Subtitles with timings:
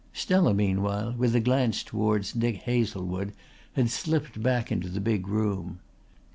[0.13, 3.33] Stella, meanwhile, with a glance towards Dick Hazlewood,
[3.75, 5.77] had slipped back into the big room.